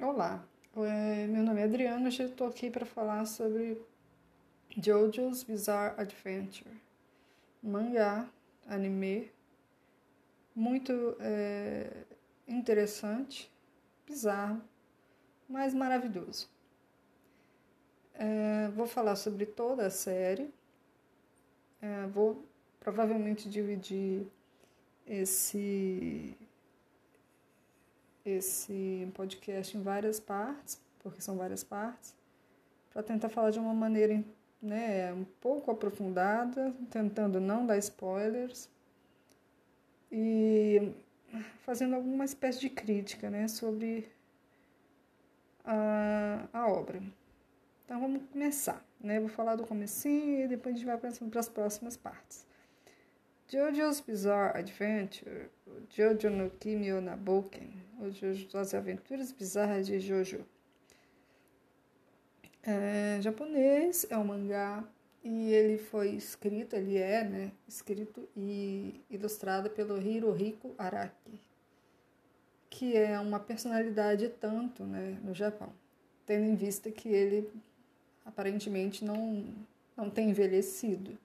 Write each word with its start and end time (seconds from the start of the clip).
Olá, 0.00 0.44
é, 0.76 1.26
meu 1.26 1.42
nome 1.44 1.60
é 1.60 1.64
Adriana 1.64 2.08
e 2.08 2.12
estou 2.12 2.48
aqui 2.48 2.70
para 2.70 2.84
falar 2.84 3.24
sobre 3.26 3.80
JoJo's 4.76 5.44
Bizarre 5.44 5.94
Adventure, 6.00 6.74
mangá, 7.62 8.28
anime, 8.66 9.30
muito 10.56 11.14
é, 11.20 12.04
interessante, 12.48 13.52
bizarro, 14.04 14.60
mas 15.48 15.72
maravilhoso. 15.72 16.48
É, 18.14 18.68
vou 18.74 18.86
falar 18.86 19.14
sobre 19.14 19.46
toda 19.46 19.86
a 19.86 19.90
série, 19.90 20.52
é, 21.80 22.06
vou 22.06 22.44
provavelmente 22.80 23.48
dividir 23.48 24.26
esse 25.06 26.34
esse 28.24 29.08
podcast 29.14 29.76
em 29.76 29.82
várias 29.82 30.20
partes, 30.20 30.80
porque 31.00 31.20
são 31.20 31.36
várias 31.36 31.64
partes, 31.64 32.14
para 32.92 33.02
tentar 33.02 33.28
falar 33.28 33.50
de 33.50 33.58
uma 33.58 33.74
maneira 33.74 34.22
né, 34.60 35.12
um 35.12 35.24
pouco 35.40 35.70
aprofundada, 35.70 36.72
tentando 36.90 37.40
não 37.40 37.66
dar 37.66 37.78
spoilers 37.78 38.68
e 40.10 40.92
fazendo 41.64 41.96
alguma 41.96 42.24
espécie 42.24 42.60
de 42.60 42.70
crítica 42.70 43.30
né, 43.30 43.48
sobre 43.48 44.08
a, 45.64 46.46
a 46.52 46.68
obra. 46.68 47.02
Então 47.84 48.00
vamos 48.00 48.22
começar. 48.30 48.84
Né? 49.00 49.18
Vou 49.18 49.28
falar 49.28 49.56
do 49.56 49.66
comecinho 49.66 50.44
e 50.44 50.48
depois 50.48 50.74
a 50.74 50.78
gente 50.78 50.86
vai 50.86 50.96
para 50.96 51.40
as 51.40 51.48
próximas 51.48 51.96
partes. 51.96 52.46
JoJo's 53.52 54.00
Bizarre 54.00 54.56
Adventure, 54.56 55.50
JoJo 55.90 56.30
no 56.30 56.48
Kimi 56.48 56.90
Naboken, 56.90 57.70
o 58.00 58.10
Jojo, 58.10 58.48
as 58.56 58.72
Aventuras 58.72 59.30
Bizarras 59.30 59.86
de 59.86 60.00
Jojo. 60.00 60.46
É 62.62 63.18
japonês, 63.20 64.06
é 64.08 64.16
um 64.16 64.24
mangá 64.24 64.82
e 65.22 65.52
ele 65.52 65.76
foi 65.76 66.12
escrito, 66.12 66.74
ele 66.74 66.96
é, 66.96 67.24
né, 67.24 67.52
escrito 67.68 68.26
e 68.34 69.04
ilustrado 69.10 69.68
pelo 69.68 70.00
Hirohiko 70.00 70.74
Araki, 70.78 71.38
que 72.70 72.96
é 72.96 73.20
uma 73.20 73.38
personalidade 73.38 74.30
tanto, 74.30 74.82
né, 74.82 75.18
no 75.22 75.34
Japão, 75.34 75.74
tendo 76.24 76.46
em 76.46 76.54
vista 76.54 76.90
que 76.90 77.10
ele 77.10 77.52
aparentemente 78.24 79.04
não 79.04 79.44
não 79.94 80.08
tem 80.08 80.30
envelhecido? 80.30 81.18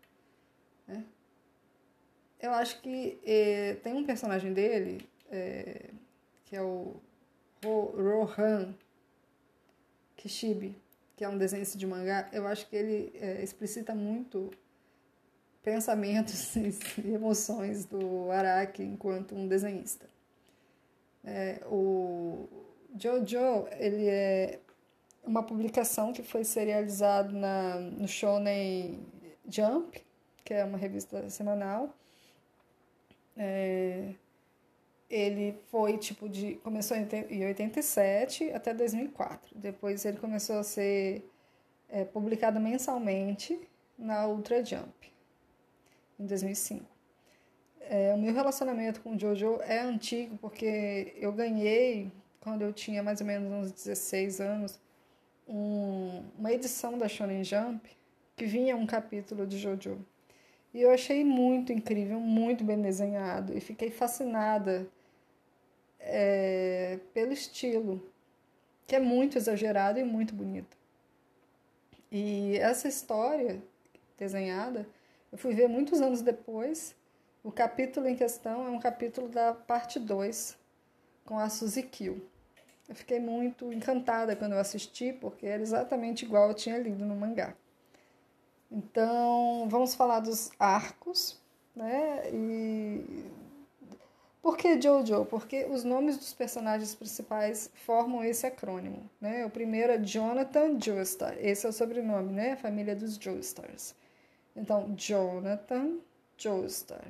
Eu 2.39 2.51
acho 2.51 2.81
que 2.81 3.19
é, 3.25 3.75
tem 3.83 3.93
um 3.93 4.05
personagem 4.05 4.53
dele, 4.53 5.07
é, 5.31 5.89
que 6.45 6.55
é 6.55 6.61
o 6.61 6.95
Rohan 7.63 8.73
Kishibe, 10.15 10.75
que 11.15 11.23
é 11.23 11.29
um 11.29 11.37
desenho 11.37 11.65
de 11.65 11.87
mangá. 11.87 12.29
Eu 12.31 12.47
acho 12.47 12.67
que 12.67 12.75
ele 12.75 13.11
é, 13.19 13.41
explicita 13.41 13.95
muito 13.95 14.51
pensamentos 15.63 16.55
e 17.03 17.11
emoções 17.13 17.85
do 17.85 18.31
Araki 18.31 18.83
enquanto 18.83 19.35
um 19.35 19.47
desenhista. 19.47 20.07
O 21.69 22.47
Jojo, 22.97 23.67
ele 23.77 24.07
é 24.07 24.59
uma 25.23 25.43
publicação 25.43 26.13
que 26.13 26.23
foi 26.23 26.43
serializado 26.43 27.35
na, 27.35 27.75
no 27.79 28.07
Shonen 28.07 28.97
Jump, 29.47 30.01
que 30.45 30.53
é 30.53 30.63
uma 30.63 30.77
revista 30.77 31.29
semanal, 31.29 31.93
é, 33.37 34.13
ele 35.09 35.57
foi 35.69 35.97
tipo 35.97 36.27
de. 36.27 36.55
Começou 36.55 36.97
em 36.97 37.45
87 37.45 38.51
até 38.51 38.73
2004. 38.73 39.57
Depois 39.57 40.03
ele 40.05 40.17
começou 40.17 40.57
a 40.57 40.63
ser 40.63 41.29
é, 41.89 42.03
publicado 42.03 42.59
mensalmente 42.59 43.57
na 43.97 44.27
Ultra 44.27 44.63
Jump, 44.63 45.11
em 46.19 46.25
2005. 46.25 46.85
É, 47.89 48.13
o 48.13 48.17
meu 48.17 48.33
relacionamento 48.33 48.99
com 49.01 49.15
o 49.15 49.19
Jojo 49.19 49.59
é 49.61 49.79
antigo 49.79 50.37
porque 50.37 51.13
eu 51.15 51.31
ganhei, 51.31 52.11
quando 52.41 52.61
eu 52.61 52.73
tinha 52.73 53.01
mais 53.01 53.21
ou 53.21 53.27
menos 53.27 53.49
uns 53.49 53.71
16 53.71 54.41
anos, 54.41 54.79
um, 55.47 56.21
uma 56.37 56.51
edição 56.51 56.97
da 56.97 57.07
Shonen 57.07 57.43
Jump 57.45 57.89
que 58.35 58.45
vinha 58.45 58.75
um 58.75 58.85
capítulo 58.85 59.47
de 59.47 59.57
Jojo. 59.57 60.05
E 60.77 60.83
eu 60.83 60.91
achei 60.91 61.23
muito 61.25 61.73
incrível, 61.73 62.19
muito 62.19 62.63
bem 62.63 62.79
desenhado 62.79 63.57
e 63.57 63.59
fiquei 63.59 63.89
fascinada 63.89 64.87
é, 65.99 66.99
pelo 67.15 67.33
estilo, 67.33 68.07
que 68.85 68.95
é 68.95 68.99
muito 68.99 69.39
exagerado 69.39 69.97
e 69.97 70.03
muito 70.03 70.35
bonito. 70.35 70.77
E 72.11 72.57
essa 72.59 72.87
história 72.87 73.59
desenhada, 74.19 74.87
eu 75.31 75.37
fui 75.39 75.55
ver 75.55 75.67
muitos 75.67 75.99
anos 75.99 76.21
depois. 76.21 76.95
O 77.43 77.51
capítulo 77.51 78.07
em 78.07 78.15
questão 78.15 78.67
é 78.67 78.69
um 78.69 78.79
capítulo 78.79 79.29
da 79.29 79.55
parte 79.55 79.97
2, 79.99 80.55
com 81.25 81.39
a 81.39 81.49
Suzy 81.49 81.81
Kill. 81.81 82.23
Eu 82.87 82.93
fiquei 82.93 83.19
muito 83.19 83.73
encantada 83.73 84.35
quando 84.35 84.53
eu 84.53 84.59
assisti, 84.59 85.11
porque 85.11 85.47
era 85.47 85.63
exatamente 85.63 86.23
igual 86.23 86.49
eu 86.49 86.53
tinha 86.53 86.77
lido 86.77 87.03
no 87.03 87.15
mangá. 87.15 87.55
Então, 88.71 89.67
vamos 89.69 89.95
falar 89.95 90.19
dos 90.19 90.51
arcos, 90.59 91.39
né? 91.75 92.29
E 92.33 93.25
por 94.41 94.57
que 94.57 94.81
Jojo? 94.81 95.25
Porque 95.25 95.65
os 95.65 95.83
nomes 95.83 96.17
dos 96.17 96.33
personagens 96.33 96.93
principais 96.95 97.69
formam 97.85 98.23
esse 98.23 98.45
acrônimo, 98.45 99.09
né? 99.19 99.45
O 99.45 99.49
primeiro 99.49 99.93
é 99.93 99.97
Jonathan 99.97 100.79
Joestar, 100.79 101.37
esse 101.39 101.65
é 101.65 101.69
o 101.69 101.73
sobrenome, 101.73 102.33
né? 102.33 102.53
A 102.53 102.57
família 102.57 102.95
dos 102.95 103.15
Joestars. 103.15 103.95
Então, 104.55 104.93
Jonathan 104.95 105.97
Joestar. 106.37 107.05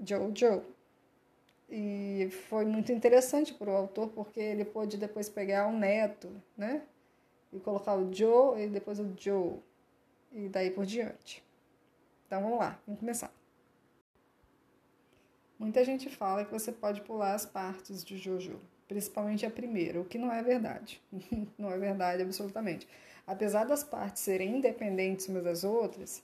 Jojo. 0.00 0.62
E 1.70 2.28
foi 2.48 2.64
muito 2.64 2.92
interessante 2.92 3.52
para 3.54 3.70
o 3.70 3.76
autor, 3.76 4.08
porque 4.08 4.38
ele 4.38 4.64
pôde 4.64 4.96
depois 4.96 5.28
pegar 5.28 5.66
um 5.66 5.76
neto, 5.76 6.30
né? 6.56 6.82
E 7.52 7.58
colocar 7.58 7.94
o 7.96 8.12
Joe 8.12 8.62
e 8.62 8.68
depois 8.68 9.00
o 9.00 9.12
Joe 9.16 9.58
e 10.34 10.48
daí 10.48 10.70
por 10.70 10.84
diante. 10.84 11.42
Então 12.26 12.42
vamos 12.42 12.58
lá, 12.58 12.78
vamos 12.86 13.00
começar. 13.00 13.32
Muita 15.58 15.84
gente 15.84 16.10
fala 16.10 16.44
que 16.44 16.52
você 16.52 16.72
pode 16.72 17.00
pular 17.02 17.34
as 17.34 17.46
partes 17.46 18.04
de 18.04 18.18
Jojo, 18.18 18.60
principalmente 18.88 19.46
a 19.46 19.50
primeira, 19.50 20.00
o 20.00 20.04
que 20.04 20.18
não 20.18 20.32
é 20.32 20.42
verdade. 20.42 21.00
não 21.56 21.70
é 21.70 21.78
verdade 21.78 22.22
absolutamente. 22.22 22.88
Apesar 23.26 23.64
das 23.64 23.84
partes 23.84 24.22
serem 24.22 24.58
independentes 24.58 25.28
umas 25.28 25.44
das 25.44 25.64
outras, 25.64 26.22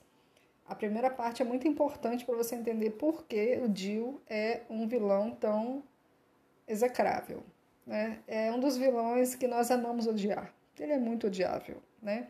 a 0.67 0.75
primeira 0.75 1.11
parte 1.11 1.43
é 1.43 1.45
muito 1.45 1.67
importante 1.67 2.25
para 2.25 2.37
você 2.37 2.55
entender 2.57 2.91
por 2.91 3.25
que 3.25 3.59
o 3.65 3.69
Dio 3.69 4.21
é 4.29 4.63
um 4.69 4.87
vilão 4.87 5.31
tão 5.31 5.83
execrável. 6.69 7.43
Né? 7.87 8.19
É 8.27 8.53
um 8.53 8.61
dos 8.61 8.77
vilões 8.77 9.35
que 9.35 9.47
nós 9.47 9.71
amamos 9.71 10.07
odiar. 10.07 10.53
Ele 10.79 10.93
é 10.93 10.99
muito 10.99 11.27
odiável, 11.27 11.83
né? 12.03 12.29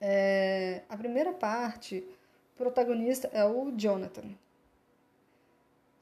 É, 0.00 0.82
a 0.88 0.96
primeira 0.96 1.32
parte, 1.32 1.98
o 2.54 2.56
protagonista 2.56 3.28
é 3.32 3.44
o 3.44 3.70
Jonathan. 3.76 4.34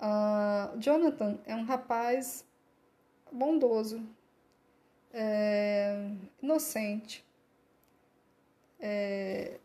Uh, 0.01 0.79
Jonathan 0.79 1.39
é 1.45 1.57
um 1.57 1.65
rapaz 1.65 2.45
bondoso, 3.33 4.01
é, 5.13 6.11
inocente, 6.41 7.25
é, 8.79 9.59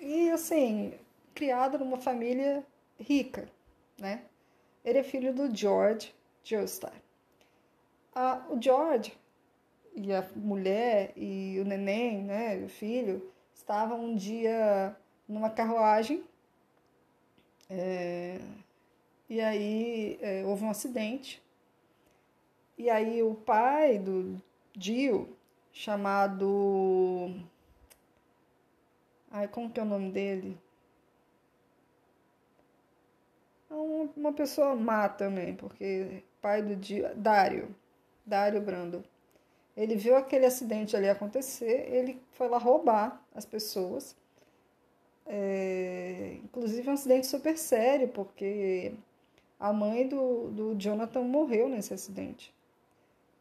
e 0.00 0.30
assim, 0.30 0.98
criado 1.34 1.78
numa 1.78 1.98
família 1.98 2.66
rica, 2.98 3.48
né? 3.96 4.24
Ele 4.84 4.98
é 4.98 5.02
filho 5.04 5.32
do 5.32 5.54
George 5.54 6.14
Joestar. 6.42 6.94
Uh, 8.14 8.54
o 8.54 8.62
George 8.62 9.16
e 9.98 10.14
a 10.14 10.26
mulher 10.36 11.12
e 11.16 11.58
o 11.60 11.64
neném, 11.64 12.22
né, 12.22 12.56
o 12.64 12.68
filho, 12.68 13.30
estavam 13.54 14.04
um 14.04 14.14
dia 14.14 14.96
numa 15.28 15.50
carruagem 15.50 16.24
é, 17.70 18.40
e 19.28 19.40
aí 19.40 20.18
é, 20.22 20.44
houve 20.44 20.64
um 20.64 20.70
acidente. 20.70 21.42
E 22.78 22.88
aí 22.88 23.22
o 23.22 23.34
pai 23.34 23.98
do 23.98 24.40
Dio, 24.74 25.36
chamado. 25.72 27.34
Ai, 29.30 29.48
como 29.48 29.70
que 29.70 29.80
é 29.80 29.82
o 29.82 29.86
nome 29.86 30.10
dele? 30.10 30.58
É 33.70 33.74
uma 33.74 34.32
pessoa 34.32 34.74
má 34.74 35.08
também, 35.08 35.54
porque 35.54 36.22
pai 36.40 36.62
do 36.62 36.74
Dio. 36.76 37.14
Dário. 37.16 37.74
Dário 38.24 38.60
Brando 38.60 39.04
ele 39.78 39.94
viu 39.94 40.16
aquele 40.16 40.44
acidente 40.44 40.96
ali 40.96 41.08
acontecer, 41.08 41.88
ele 41.88 42.20
foi 42.32 42.48
lá 42.48 42.58
roubar 42.58 43.22
as 43.32 43.46
pessoas. 43.46 44.16
É, 45.24 46.38
inclusive 46.42 46.90
um 46.90 46.94
acidente 46.94 47.28
super 47.28 47.56
sério, 47.56 48.08
porque 48.08 48.92
a 49.60 49.72
mãe 49.72 50.08
do, 50.08 50.50
do 50.50 50.74
Jonathan 50.74 51.22
morreu 51.22 51.68
nesse 51.68 51.94
acidente. 51.94 52.52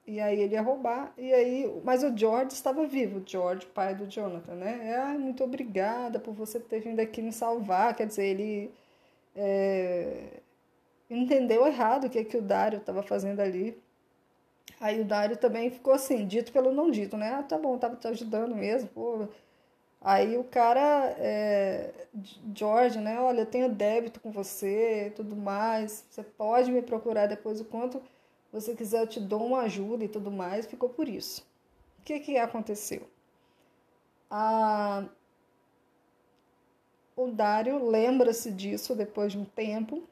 E 0.06 0.20
aí 0.22 0.40
ele 0.40 0.54
ia 0.54 0.62
roubar, 0.62 1.12
e 1.18 1.34
aí, 1.34 1.82
mas 1.84 2.04
o 2.04 2.16
George 2.16 2.54
estava 2.54 2.86
vivo, 2.86 3.20
o 3.20 3.24
George, 3.28 3.66
pai 3.66 3.96
do 3.96 4.06
Jonathan, 4.08 4.56
né? 4.56 4.96
Ah, 4.96 5.18
muito 5.18 5.44
obrigada 5.44 6.20
por 6.20 6.34
você 6.34 6.60
ter 6.60 6.82
vindo 6.82 7.00
aqui 7.00 7.22
me 7.22 7.34
salvar. 7.34 7.96
Quer 7.96 8.08
dizer, 8.08 8.26
ele 8.26 8.72
é, 9.36 10.40
entendeu 11.10 11.66
errado 11.66 12.06
o 12.06 12.10
que, 12.10 12.20
é 12.20 12.24
que 12.24 12.38
o 12.38 12.42
Dário 12.42 12.78
estava 12.78 13.04
fazendo 13.04 13.40
ali. 13.40 13.78
Aí 14.80 15.02
o 15.02 15.06
Dário 15.06 15.38
também 15.38 15.70
ficou 15.72 15.94
assim, 15.94 16.26
dito 16.28 16.52
pelo 16.52 16.72
não 16.72 16.92
dito, 16.92 17.18
né? 17.18 17.34
Ah, 17.34 17.44
tá 17.44 17.58
bom, 17.58 17.78
tava 17.78 17.96
te 17.96 18.08
ajudando 18.08 18.56
mesmo, 18.56 18.90
pô. 18.90 19.28
Aí 20.02 20.38
o 20.38 20.44
cara, 20.44 21.16
é, 21.18 21.92
George, 22.56 23.00
né? 23.00 23.20
Olha, 23.20 23.42
eu 23.42 23.46
tenho 23.46 23.70
débito 23.70 24.20
com 24.20 24.32
você 24.32 25.12
tudo 25.16 25.36
mais. 25.36 26.06
Você 26.10 26.24
pode 26.24 26.72
me 26.72 26.82
procurar 26.82 27.28
depois 27.28 27.60
o 27.62 27.66
quanto 27.66 28.02
você 28.52 28.76
quiser, 28.76 29.02
eu 29.02 29.08
te 29.08 29.20
dou 29.20 29.46
uma 29.46 29.62
ajuda 29.62 30.04
e 30.06 30.08
tudo 30.08 30.32
mais. 30.32 30.66
Ficou 30.66 30.90
por 30.90 31.08
isso. 31.10 31.46
O 32.00 32.04
que 32.04 32.20
que 32.20 32.38
aconteceu? 32.38 33.08
O 37.16 37.28
Dário 37.28 37.86
lembra-se 37.86 38.52
disso 38.52 38.96
depois 38.96 39.32
de 39.32 39.40
um 39.40 39.46
tempo. 39.46 40.04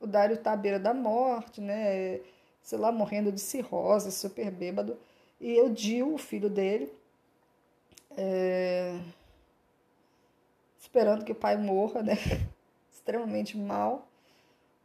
O 0.00 0.06
Dário 0.06 0.36
tá 0.38 0.52
à 0.52 0.56
beira 0.56 0.78
da 0.78 0.94
morte, 0.94 1.60
né? 1.60 2.20
Sei 2.62 2.78
lá, 2.78 2.92
morrendo 2.92 3.32
de 3.32 3.40
cirrose, 3.40 4.12
super 4.12 4.50
bêbado. 4.50 4.98
E 5.40 5.60
o 5.60 5.70
Dio, 5.70 6.14
o 6.14 6.18
filho 6.18 6.50
dele, 6.50 6.92
é... 8.16 9.00
esperando 10.78 11.24
que 11.24 11.32
o 11.32 11.34
pai 11.34 11.56
morra, 11.56 12.02
né? 12.02 12.16
Extremamente 12.92 13.56
mal 13.56 14.10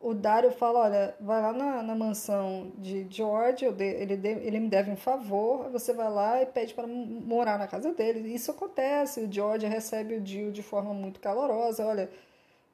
o 0.06 0.13
Dário 0.13 0.51
fala, 0.51 0.81
olha, 0.81 1.16
vai 1.19 1.42
lá 1.42 1.51
na, 1.51 1.81
na 1.81 1.95
mansão 1.95 2.72
de 2.77 3.07
George, 3.10 3.72
de, 3.72 3.83
ele, 3.83 4.16
de, 4.16 4.30
ele 4.30 4.60
me 4.60 4.69
deve 4.69 4.92
um 4.92 4.95
favor, 4.95 5.69
você 5.72 5.94
vai 5.94 6.10
lá 6.12 6.42
e 6.44 6.45
pede 6.45 6.75
para 6.75 6.86
morar 6.86 7.57
na 7.57 7.68
casa 7.68 7.92
dele. 7.92 8.31
Isso 8.31 8.51
acontece, 8.51 9.22
o 9.22 9.31
George 9.31 9.66
recebe 9.66 10.16
o 10.16 10.24
Jill 10.24 10.51
de 10.51 10.62
forma 10.62 10.94
muito 10.94 11.19
calorosa, 11.19 11.86
olha, 11.86 12.07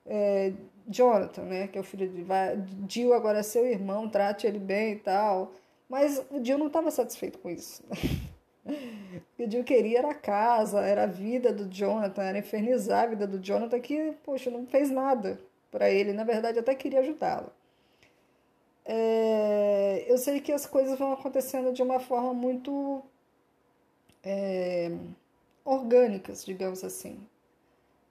é, 0.05 0.53
Jonathan, 0.87 1.43
né, 1.43 1.67
que 1.67 1.77
é 1.77 1.81
o 1.81 1.83
filho 1.83 2.07
de 2.09 2.93
Jill 2.93 3.13
agora 3.13 3.39
é 3.39 3.43
seu 3.43 3.65
irmão, 3.65 4.09
trate 4.09 4.47
ele 4.47 4.59
bem 4.59 4.93
e 4.93 4.99
tal. 4.99 5.53
Mas 5.87 6.23
o 6.31 6.43
Jill 6.43 6.57
não 6.57 6.67
estava 6.67 6.89
satisfeito 6.89 7.39
com 7.39 7.49
isso. 7.49 7.83
o 8.65 9.49
Jill 9.49 9.63
queria 9.63 9.99
era 9.99 10.11
a 10.11 10.15
casa, 10.15 10.81
era 10.81 11.03
a 11.03 11.07
vida 11.07 11.51
do 11.51 11.65
Jonathan, 11.65 12.23
era 12.23 12.39
infernizar 12.39 13.03
a 13.03 13.07
vida 13.07 13.27
do 13.27 13.39
Jonathan, 13.39 13.79
que, 13.79 14.13
poxa, 14.23 14.49
não 14.49 14.65
fez 14.65 14.89
nada 14.89 15.39
para 15.69 15.89
ele, 15.89 16.13
na 16.13 16.23
verdade 16.23 16.59
até 16.59 16.75
queria 16.75 16.99
ajudá-lo. 16.99 17.51
É, 18.85 20.05
eu 20.07 20.17
sei 20.17 20.41
que 20.41 20.51
as 20.51 20.65
coisas 20.65 20.97
vão 20.97 21.13
acontecendo 21.13 21.71
de 21.71 21.81
uma 21.81 21.99
forma 21.99 22.33
muito 22.33 23.01
é, 24.23 24.91
orgânicas, 25.63 26.43
digamos 26.45 26.83
assim. 26.83 27.19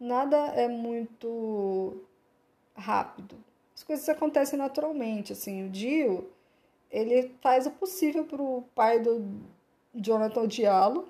Nada 0.01 0.37
é 0.55 0.67
muito 0.67 2.03
rápido. 2.75 3.37
As 3.75 3.85
coisas 3.85 4.09
acontecem 4.09 4.59
naturalmente, 4.59 5.35
assim. 5.35 5.67
O 5.67 5.69
Dio, 5.69 6.27
ele 6.91 7.35
faz 7.43 7.67
o 7.67 7.71
possível 7.71 8.25
para 8.25 8.41
o 8.41 8.65
pai 8.75 8.99
do 8.99 9.23
Jonathan 9.95 10.41
odiá-lo. 10.41 11.07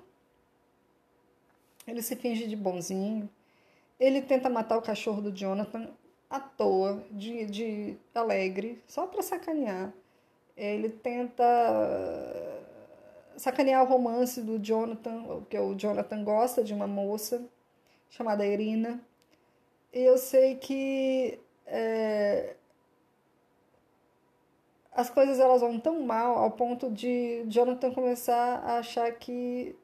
Ele 1.87 2.01
se 2.01 2.17
finge 2.17 2.45
de 2.47 2.55
bonzinho. 2.57 3.29
Ele 3.97 4.21
tenta 4.21 4.49
matar 4.49 4.77
o 4.77 4.81
cachorro 4.81 5.21
do 5.21 5.31
Jonathan 5.31 5.87
à 6.29 6.39
toa, 6.39 7.01
de, 7.11 7.45
de 7.45 7.97
alegre, 8.13 8.81
só 8.87 9.07
para 9.07 9.21
sacanear. 9.21 9.93
Ele 10.57 10.89
tenta 10.89 11.43
sacanear 13.37 13.83
o 13.83 13.87
romance 13.87 14.41
do 14.41 14.59
Jonathan, 14.59 15.23
porque 15.23 15.57
o 15.57 15.75
Jonathan 15.75 16.23
gosta 16.23 16.61
de 16.61 16.73
uma 16.73 16.87
moça 16.87 17.41
chamada 18.11 18.45
Irina. 18.45 19.01
E 19.91 19.99
eu 19.99 20.17
sei 20.17 20.55
que 20.55 21.39
é, 21.65 22.55
as 24.91 25.09
coisas 25.09 25.39
elas 25.39 25.61
vão 25.61 25.79
tão 25.79 26.03
mal 26.03 26.37
ao 26.37 26.51
ponto 26.51 26.91
de 26.91 27.43
Jonathan 27.47 27.91
começar 27.91 28.59
a 28.59 28.77
achar 28.79 29.11
que 29.13 29.75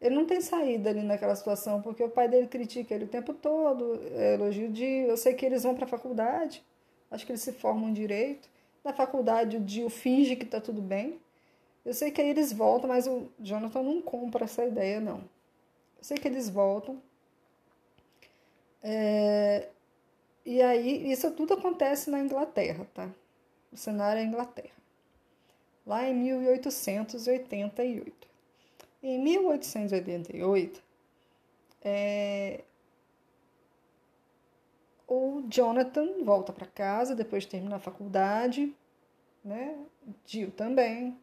ele 0.00 0.14
não 0.14 0.26
tem 0.26 0.40
saída 0.40 0.90
ali 0.90 1.02
naquela 1.02 1.34
situação, 1.34 1.80
porque 1.82 2.02
o 2.04 2.10
pai 2.10 2.28
dele 2.28 2.46
critica 2.46 2.94
ele 2.94 3.04
o 3.04 3.08
tempo 3.08 3.32
todo, 3.34 4.00
é, 4.12 4.34
elogio 4.34 4.70
de. 4.70 4.84
Eu 4.84 5.16
sei 5.16 5.34
que 5.34 5.44
eles 5.44 5.62
vão 5.62 5.74
para 5.74 5.86
a 5.86 5.88
faculdade, 5.88 6.62
acho 7.10 7.24
que 7.24 7.32
eles 7.32 7.42
se 7.42 7.52
formam 7.52 7.92
direito. 7.92 8.48
Na 8.84 8.92
faculdade, 8.92 9.56
o 9.56 9.60
Dio 9.60 9.88
finge 9.90 10.36
que 10.36 10.44
está 10.44 10.60
tudo 10.60 10.80
bem. 10.80 11.18
Eu 11.84 11.94
sei 11.94 12.10
que 12.10 12.20
aí 12.20 12.28
eles 12.28 12.52
voltam, 12.52 12.88
mas 12.88 13.06
o 13.06 13.28
Jonathan 13.40 13.82
não 13.82 14.02
compra 14.02 14.44
essa 14.44 14.64
ideia, 14.64 15.00
não. 15.00 15.22
Eu 15.98 16.04
sei 16.04 16.16
que 16.18 16.28
eles 16.28 16.48
voltam. 16.48 17.02
É, 18.82 19.68
e 20.44 20.62
aí, 20.62 21.10
isso 21.10 21.30
tudo 21.32 21.54
acontece 21.54 22.10
na 22.10 22.20
Inglaterra, 22.20 22.86
tá? 22.94 23.10
O 23.72 23.76
cenário 23.76 24.20
é 24.20 24.22
a 24.22 24.26
Inglaterra. 24.26 24.76
Lá 25.86 26.06
em 26.08 26.14
1888. 26.14 28.26
Em 29.02 29.22
1888, 29.22 30.82
é, 31.82 32.64
o 35.06 35.42
Jonathan 35.48 36.24
volta 36.24 36.52
para 36.52 36.66
casa 36.66 37.14
depois 37.14 37.44
de 37.44 37.50
terminar 37.50 37.76
a 37.76 37.80
faculdade, 37.80 38.74
né? 39.44 39.78
Jill 40.26 40.50
também. 40.50 41.16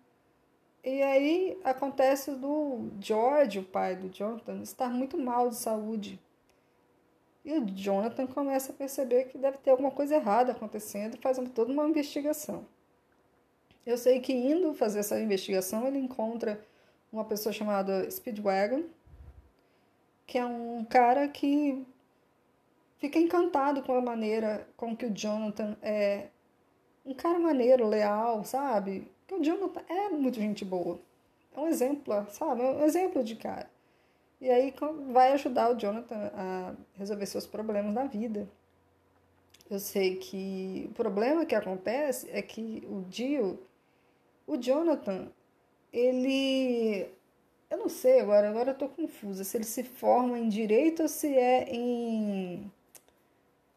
E 0.84 1.02
aí 1.02 1.58
acontece 1.64 2.32
do 2.32 2.92
George, 3.00 3.60
o 3.60 3.64
pai 3.64 3.96
do 3.96 4.10
Jonathan, 4.10 4.62
estar 4.62 4.90
muito 4.90 5.18
mal 5.18 5.50
de 5.50 5.56
saúde. 5.56 6.20
E 7.46 7.54
o 7.54 7.66
Jonathan 7.66 8.28
começa 8.28 8.72
a 8.72 8.76
perceber 8.76 9.26
que 9.26 9.38
deve 9.38 9.58
ter 9.60 9.72
alguma 9.72 9.92
coisa 9.92 10.16
errada 10.16 10.52
acontecendo 10.52 11.16
e 11.16 11.22
faz 11.22 11.38
toda 11.54 11.72
uma 11.72 11.88
investigação. 11.88 12.66
Eu 13.86 13.98
sei 13.98 14.20
que 14.20 14.34
indo 14.34 14.74
fazer 14.74 15.00
essa 15.00 15.20
investigação, 15.20 15.88
ele 15.88 16.00
encontra 16.00 16.64
uma 17.12 17.24
pessoa 17.24 17.52
chamada 17.54 18.10
Speedwagon, 18.10 18.84
que 20.26 20.38
é 20.38 20.46
um 20.46 20.86
cara 20.86 21.28
que 21.28 21.86
fica 22.98 23.20
encantado 23.20 23.84
com 23.84 23.94
a 23.94 24.02
maneira 24.02 24.68
com 24.76 24.96
que 24.96 25.06
o 25.06 25.12
Jonathan 25.14 25.78
é 25.82 26.28
um 27.06 27.14
cara 27.14 27.38
maneiro, 27.38 27.88
leal, 27.88 28.46
sabe? 28.46 29.12
Que 29.28 29.36
o 29.36 29.44
Jonathan 29.44 29.82
é 29.88 30.10
muito 30.10 30.40
gente 30.40 30.66
boa. 30.66 31.00
É 31.56 31.60
um 31.60 31.68
exemplo, 31.68 32.26
sabe? 32.32 32.62
É 32.62 32.66
um 32.66 32.84
exemplo 32.84 33.24
de 33.24 33.36
cara. 33.36 33.70
E 34.42 34.50
aí 34.50 34.74
vai 35.12 35.32
ajudar 35.34 35.72
o 35.72 35.76
Jonathan 35.76 36.32
a 36.36 36.74
resolver 36.98 37.26
seus 37.26 37.48
problemas 37.48 37.94
na 37.94 38.06
vida. 38.06 38.50
Eu 39.70 39.80
sei 39.80 40.18
que 40.18 40.88
o 40.92 40.94
problema 40.94 41.46
que 41.46 41.56
acontece 41.56 42.30
é 42.30 42.42
que 42.42 42.86
o 42.90 43.02
Dio, 43.10 43.60
o 44.46 44.58
Jonathan, 44.58 45.30
ele. 45.92 47.08
Eu 47.70 47.78
não 47.78 47.90
sei 47.90 48.20
agora, 48.20 48.50
agora 48.50 48.72
eu 48.72 48.78
tô 48.78 48.90
confusa. 48.90 49.44
Se 49.44 49.58
ele 49.58 49.64
se 49.64 49.84
forma 49.84 50.38
em 50.38 50.50
direito 50.50 51.04
ou 51.04 51.08
se 51.08 51.36
é 51.36 51.64
em 51.74 52.72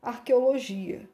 arqueologia. 0.02 1.08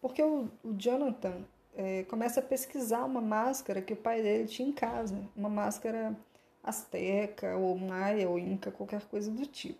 Porque 0.00 0.22
o, 0.22 0.48
o 0.62 0.74
Jonathan 0.74 1.44
é, 1.76 2.04
começa 2.04 2.40
a 2.40 2.42
pesquisar 2.42 3.04
uma 3.04 3.20
máscara 3.20 3.82
que 3.82 3.92
o 3.92 3.96
pai 3.96 4.22
dele 4.22 4.48
tinha 4.48 4.68
em 4.68 4.72
casa. 4.72 5.16
Uma 5.36 5.50
máscara 5.50 6.16
asteca, 6.64 7.56
ou 7.56 7.76
maia, 7.78 8.28
ou 8.28 8.38
inca, 8.38 8.70
qualquer 8.72 9.02
coisa 9.02 9.30
do 9.30 9.46
tipo. 9.46 9.78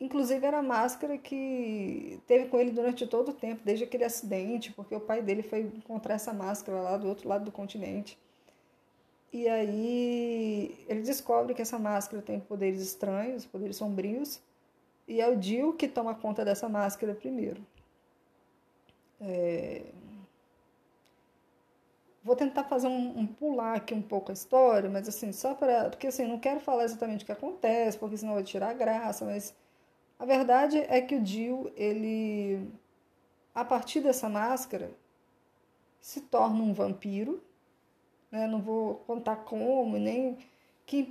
Inclusive 0.00 0.44
era 0.46 0.58
a 0.58 0.62
máscara 0.62 1.18
que 1.18 2.20
teve 2.26 2.46
com 2.46 2.58
ele 2.58 2.70
durante 2.70 3.06
todo 3.06 3.30
o 3.30 3.34
tempo, 3.34 3.62
desde 3.64 3.84
aquele 3.84 4.04
acidente, 4.04 4.72
porque 4.72 4.94
o 4.94 5.00
pai 5.00 5.22
dele 5.22 5.42
foi 5.42 5.60
encontrar 5.60 6.14
essa 6.14 6.32
máscara 6.32 6.80
lá 6.80 6.96
do 6.96 7.08
outro 7.08 7.28
lado 7.28 7.44
do 7.44 7.52
continente. 7.52 8.18
E 9.32 9.48
aí 9.48 10.84
ele 10.88 11.02
descobre 11.02 11.54
que 11.54 11.62
essa 11.62 11.78
máscara 11.78 12.22
tem 12.22 12.40
poderes 12.40 12.80
estranhos, 12.80 13.44
poderes 13.44 13.76
sombrios, 13.76 14.40
e 15.06 15.20
é 15.20 15.28
o 15.28 15.40
Jill 15.40 15.72
que 15.72 15.88
toma 15.88 16.14
conta 16.14 16.44
dessa 16.44 16.68
máscara 16.68 17.14
primeiro. 17.14 17.60
É... 19.20 19.82
Vou 22.28 22.36
tentar 22.36 22.64
fazer 22.64 22.86
um, 22.88 23.18
um, 23.20 23.26
pular 23.26 23.76
aqui 23.76 23.94
um 23.94 24.02
pouco 24.02 24.30
a 24.30 24.34
história, 24.34 24.88
mas 24.88 25.08
assim, 25.08 25.32
só 25.32 25.54
para. 25.54 25.90
Porque 25.90 26.06
assim, 26.08 26.26
não 26.26 26.38
quero 26.38 26.60
falar 26.60 26.84
exatamente 26.84 27.24
o 27.24 27.26
que 27.26 27.32
acontece, 27.32 27.98
porque 27.98 28.16
senão 28.16 28.34
vai 28.34 28.44
tirar 28.44 28.70
a 28.70 28.74
graça, 28.74 29.24
mas 29.24 29.54
a 30.18 30.26
verdade 30.26 30.78
é 30.78 31.00
que 31.00 31.16
o 31.16 31.24
Jill, 31.24 31.72
ele. 31.76 32.68
A 33.54 33.64
partir 33.64 34.00
dessa 34.00 34.28
máscara, 34.28 34.90
se 36.00 36.20
torna 36.20 36.62
um 36.62 36.72
vampiro 36.72 37.42
né? 38.30 38.46
Não 38.46 38.60
vou 38.60 38.96
contar 39.06 39.36
como, 39.36 39.98
nem 39.98 40.38
que, 40.86 41.10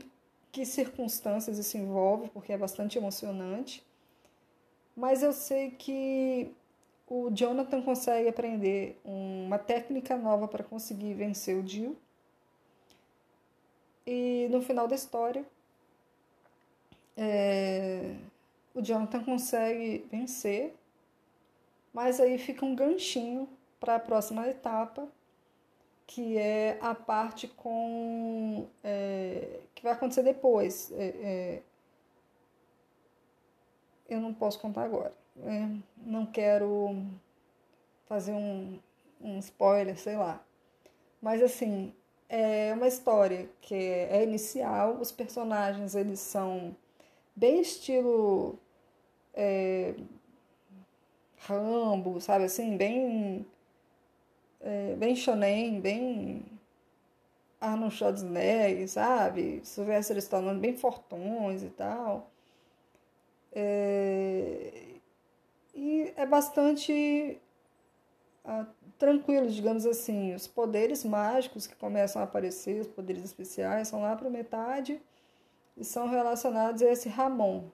que 0.52 0.66
circunstâncias 0.66 1.58
isso 1.58 1.78
envolve, 1.78 2.30
porque 2.30 2.54
é 2.54 2.58
bastante 2.58 2.98
emocionante. 2.98 3.84
Mas 4.96 5.22
eu 5.22 5.34
sei 5.34 5.72
que 5.72 6.52
o 7.08 7.30
Jonathan 7.32 7.82
consegue 7.82 8.28
aprender 8.28 9.00
uma 9.06 9.58
técnica 9.58 10.18
nova 10.18 10.48
para 10.48 10.64
conseguir 10.64 11.14
vencer 11.14 11.56
o 11.56 11.66
Jill. 11.66 11.98
E 14.06 14.48
no 14.52 14.62
final 14.62 14.88
da 14.88 14.96
história, 14.96 15.46
é, 17.16 18.16
o 18.76 18.82
Jonathan 18.82 19.24
consegue 19.24 20.06
vencer, 20.12 20.76
mas 21.94 22.20
aí 22.20 22.38
fica 22.38 22.66
um 22.66 22.76
ganchinho 22.76 23.48
para 23.80 23.96
a 23.96 24.00
próxima 24.00 24.48
etapa, 24.48 25.08
que 26.06 26.38
é 26.38 26.78
a 26.82 26.94
parte 26.94 27.48
com 27.48 28.68
é, 28.84 29.60
que 29.74 29.84
vai 29.84 29.94
acontecer 29.94 30.24
depois. 30.24 30.92
É, 30.92 31.06
é 31.06 31.62
eu 34.10 34.22
não 34.22 34.34
posso 34.34 34.60
contar 34.60 34.84
agora. 34.84 35.14
Né? 35.38 35.80
Não 35.98 36.26
quero 36.26 37.06
fazer 38.08 38.34
um, 38.34 38.80
um 39.22 39.40
spoiler, 39.40 39.98
sei 39.98 40.16
lá. 40.16 40.44
Mas 41.22 41.42
assim, 41.42 41.94
é 42.30 42.74
uma 42.74 42.88
história 42.88 43.50
que 43.62 43.76
é 43.76 44.24
inicial, 44.24 44.98
os 45.00 45.12
personagens 45.12 45.96
eles 45.96 46.20
são 46.20 46.76
bem 47.36 47.62
estilo 47.62 48.60
é, 49.34 49.94
Rambo, 51.40 52.20
sabe 52.20 52.46
assim, 52.46 52.76
bem 52.78 53.46
é, 54.62 54.96
bem 54.96 55.16
shonen, 55.16 55.80
bem 55.80 56.44
Arnold 57.60 57.96
Schwarzenegger, 57.96 58.88
sabe? 58.90 59.62
Sylvester 59.64 60.18
Stallone 60.18 60.60
bem 60.60 60.76
fortões 60.76 61.64
e 61.64 61.70
tal. 61.70 62.30
É, 63.54 64.87
e 65.78 66.12
é 66.16 66.26
bastante 66.26 67.40
ah, 68.44 68.66
tranquilo, 68.98 69.48
digamos 69.48 69.86
assim. 69.86 70.34
Os 70.34 70.48
poderes 70.48 71.04
mágicos 71.04 71.68
que 71.68 71.76
começam 71.76 72.20
a 72.20 72.26
aparecer, 72.26 72.82
os 72.82 72.88
poderes 72.88 73.24
especiais, 73.24 73.88
são 73.88 74.02
lá 74.02 74.16
para 74.16 74.28
metade 74.28 75.00
e 75.78 75.86
são 75.86 76.10
relacionados 76.10 76.82
a 76.82 76.92
esse 76.92 77.08
Ramon. 77.08 77.70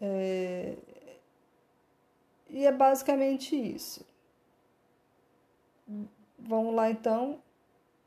É... 0.00 0.74
E 2.48 2.64
é 2.64 2.72
basicamente 2.72 3.54
isso. 3.54 4.06
Vamos 6.38 6.74
lá 6.74 6.90
então 6.90 7.42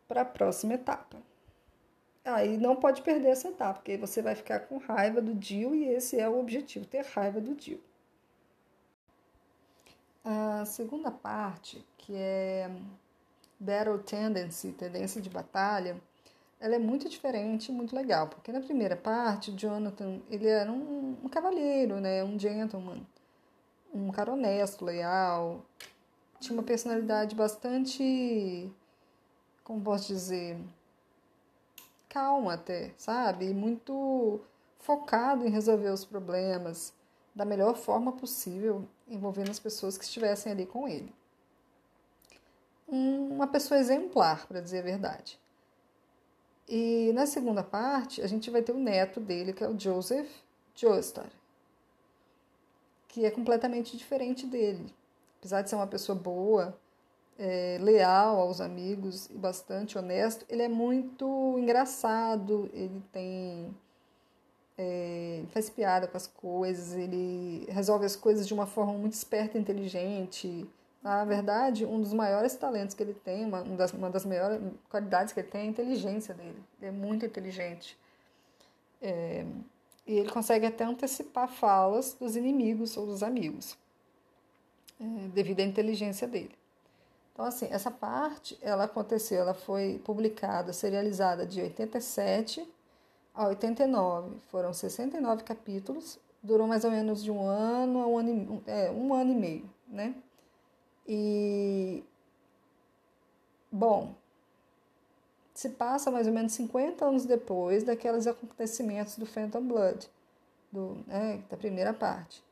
para 0.08 0.22
a 0.22 0.26
próxima 0.26 0.74
etapa. 0.74 1.18
Aí 2.24 2.58
não 2.58 2.76
pode 2.76 3.02
perder 3.02 3.30
essa 3.30 3.48
etapa, 3.48 3.76
porque 3.76 3.98
você 3.98 4.22
vai 4.22 4.36
ficar 4.36 4.62
com 4.62 4.78
raiva 4.78 5.22
do 5.22 5.34
Dio 5.34 5.74
e 5.74 5.86
esse 5.86 6.20
é 6.20 6.30
o 6.30 6.40
objetivo, 6.40 6.86
ter 6.86 7.04
raiva 7.06 7.42
do 7.42 7.56
Dio. 7.56 7.82
A 10.24 10.64
segunda 10.66 11.10
parte, 11.10 11.84
que 11.98 12.14
é 12.16 12.70
Battle 13.60 13.98
Tendency, 14.00 14.72
tendência 14.72 15.20
de 15.20 15.32
batalha, 15.32 16.00
ela 16.60 16.76
é 16.76 16.80
muito 16.80 17.10
diferente, 17.10 17.72
muito 17.72 17.96
legal, 17.96 18.28
porque 18.28 18.52
na 18.52 18.62
primeira 18.62 18.96
parte, 18.96 19.52
Jonathan, 19.52 20.22
ele 20.30 20.48
era 20.48 20.72
um, 20.72 21.18
um 21.24 21.28
cavalheiro, 21.28 22.00
né, 22.00 22.24
um 22.24 22.38
gentleman, 22.38 23.02
um 23.92 24.12
cara 24.12 24.32
honesto, 24.32 24.86
leal, 24.86 25.66
tinha 26.40 26.54
uma 26.54 26.64
personalidade 26.64 27.36
bastante, 27.36 28.72
como 29.64 29.82
posso 29.82 30.08
dizer, 30.08 30.60
calma 32.12 32.56
até, 32.56 32.94
sabe? 32.98 33.54
Muito 33.54 34.42
focado 34.80 35.48
em 35.48 35.50
resolver 35.50 35.90
os 35.90 36.04
problemas 36.04 36.94
da 37.34 37.46
melhor 37.46 37.78
forma 37.78 38.12
possível, 38.12 38.86
envolvendo 39.08 39.50
as 39.50 39.60
pessoas 39.60 39.98
que 39.98 40.04
estivessem 40.04 40.52
ali 40.52 40.66
com 40.66 40.88
ele. 40.88 41.14
Uma 42.86 43.48
pessoa 43.48 43.80
exemplar, 43.80 44.46
para 44.46 44.60
dizer 44.60 44.80
a 44.80 44.84
verdade. 44.84 45.40
E 46.68 47.12
na 47.14 47.26
segunda 47.26 47.64
parte, 47.64 48.22
a 48.22 48.28
gente 48.28 48.52
vai 48.52 48.62
ter 48.62 48.74
o 48.74 48.78
neto 48.78 49.22
dele, 49.22 49.54
que 49.54 49.64
é 49.64 49.70
o 49.70 49.80
Joseph 49.80 50.30
Joestar, 50.76 51.32
que 53.08 53.26
é 53.26 53.32
completamente 53.32 53.96
diferente 53.96 54.46
dele. 54.46 54.94
Apesar 55.40 55.62
de 55.62 55.70
ser 55.70 55.78
uma 55.78 55.88
pessoa 55.88 56.18
boa, 56.18 56.78
é, 57.42 57.80
leal 57.82 58.40
aos 58.40 58.62
amigos 58.62 59.28
e 59.32 59.34
bastante 59.34 59.98
honesto, 59.98 60.46
ele 60.48 60.62
é 60.62 60.70
muito 60.70 61.58
engraçado, 61.58 62.70
ele 62.72 63.02
tem. 63.12 63.76
É, 64.78 65.44
faz 65.50 65.70
piada 65.70 66.08
com 66.08 66.16
as 66.16 66.28
coisas, 66.28 66.94
ele 66.94 67.66
resolve 67.70 68.06
as 68.06 68.16
coisas 68.16 68.48
de 68.48 68.54
uma 68.54 68.68
forma 68.68 68.94
muito 68.94 69.14
esperta 69.14 69.58
e 69.58 69.62
inteligente. 69.62 70.70
Na 71.02 71.26
verdade, 71.26 71.84
um 71.84 72.00
dos 72.00 72.14
maiores 72.14 72.56
talentos 72.56 72.94
que 72.94 73.02
ele 73.02 73.16
tem, 73.16 73.44
uma, 73.46 73.64
das, 73.64 73.92
uma 73.92 74.10
das 74.10 74.24
maiores 74.24 74.62
qualidades 74.88 75.34
que 75.34 75.40
ele 75.40 75.48
tem 75.48 75.62
é 75.62 75.64
a 75.64 75.68
inteligência 75.68 76.36
dele. 76.36 76.64
Ele 76.80 76.90
é 76.90 76.92
muito 76.92 77.26
inteligente. 77.26 77.98
É, 79.02 79.46
e 80.06 80.14
ele 80.14 80.30
consegue 80.30 80.68
até 80.68 80.84
antecipar 80.84 81.48
falas 81.48 82.16
dos 82.20 82.36
inimigos 82.36 82.96
ou 82.98 83.08
dos 83.08 83.24
amigos, 83.24 83.76
é, 85.00 85.28
devido 85.30 85.60
à 85.60 85.64
inteligência 85.64 86.28
dele. 86.28 86.61
Então, 87.42 87.50
assim, 87.50 87.68
essa 87.72 87.90
parte, 87.90 88.56
ela 88.62 88.84
aconteceu, 88.84 89.40
ela 89.40 89.56
foi 89.56 90.00
publicada, 90.06 90.72
serializada 90.72 91.44
de 91.44 91.60
87 91.60 92.72
a 93.34 93.48
89. 93.48 94.38
Foram 94.52 94.72
69 94.72 95.44
capítulos, 95.44 96.20
durou 96.44 96.68
mais 96.68 96.86
ou 96.86 96.92
menos 96.92 97.24
de 97.24 97.32
um 97.32 97.42
ano 97.44 98.00
a 98.00 98.06
um 98.06 98.16
ano 98.20 98.64
e, 98.68 98.70
é, 98.70 98.92
um 98.92 99.12
ano 99.16 99.32
e 99.32 99.36
meio, 99.36 99.70
né? 99.88 100.14
E, 101.08 102.04
bom, 103.72 104.14
se 105.52 105.70
passa 105.70 106.12
mais 106.12 106.28
ou 106.28 106.34
menos 106.34 106.52
50 106.52 107.04
anos 107.04 107.26
depois 107.26 107.84
daqueles 107.84 108.28
acontecimentos 108.28 109.18
do 109.18 109.26
Phantom 109.26 109.64
Blood, 109.64 110.08
do, 110.72 111.04
né, 111.08 111.44
da 111.50 111.58
primeira 111.58 111.92
parte. 111.92 112.44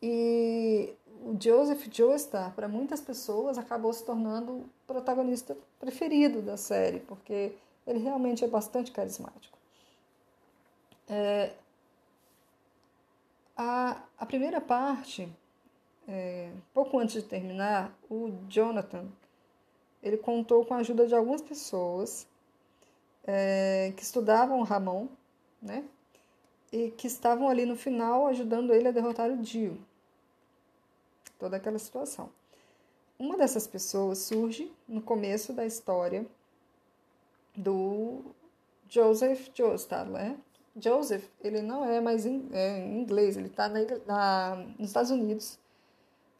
E 0.00 0.94
o 1.26 1.36
Joseph 1.40 1.88
Joestar, 1.92 2.52
para 2.54 2.68
muitas 2.68 3.00
pessoas, 3.00 3.58
acabou 3.58 3.92
se 3.92 4.04
tornando 4.04 4.52
o 4.52 4.70
protagonista 4.86 5.56
preferido 5.80 6.40
da 6.40 6.56
série, 6.56 7.00
porque 7.00 7.52
ele 7.84 7.98
realmente 7.98 8.44
é 8.44 8.48
bastante 8.48 8.92
carismático. 8.92 9.58
É, 11.08 11.52
a, 13.56 14.00
a 14.16 14.24
primeira 14.24 14.60
parte, 14.60 15.28
é, 16.06 16.52
pouco 16.72 16.96
antes 16.96 17.16
de 17.16 17.22
terminar, 17.22 17.92
o 18.08 18.30
Jonathan 18.48 19.06
ele 20.00 20.16
contou 20.16 20.64
com 20.64 20.74
a 20.74 20.78
ajuda 20.78 21.08
de 21.08 21.14
algumas 21.16 21.42
pessoas 21.42 22.24
é, 23.26 23.92
que 23.96 24.02
estudavam 24.04 24.62
Ramon, 24.62 25.08
né? 25.60 25.84
E 26.72 26.90
que 26.92 27.08
estavam 27.08 27.48
ali 27.48 27.66
no 27.66 27.74
final 27.74 28.28
ajudando 28.28 28.72
ele 28.72 28.86
a 28.86 28.92
derrotar 28.92 29.28
o 29.28 29.36
Dio 29.36 29.76
toda 31.38 31.56
aquela 31.56 31.78
situação. 31.78 32.30
Uma 33.18 33.36
dessas 33.36 33.66
pessoas 33.66 34.18
surge 34.18 34.70
no 34.86 35.00
começo 35.00 35.52
da 35.52 35.64
história 35.64 36.26
do 37.56 38.20
Joseph 38.88 39.48
Joestar, 39.54 40.06
né? 40.06 40.38
Joseph, 40.78 41.24
ele 41.42 41.62
não 41.62 41.84
é 41.84 42.00
mais 42.00 42.26
em, 42.26 42.48
é, 42.52 42.78
inglês, 42.78 43.36
ele 43.36 43.46
está 43.46 43.68
nos 44.78 44.88
Estados 44.88 45.10
Unidos. 45.10 45.58